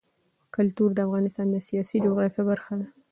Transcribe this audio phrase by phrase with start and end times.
[0.55, 2.87] کلتور د افغانستان د سیاسي جغرافیه برخه ده.